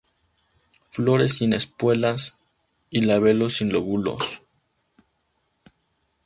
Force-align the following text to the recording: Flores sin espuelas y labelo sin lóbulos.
Flores 0.89 1.37
sin 1.37 1.53
espuelas 1.53 2.39
y 2.89 3.01
labelo 3.01 3.51
sin 3.51 3.71
lóbulos. 3.71 4.41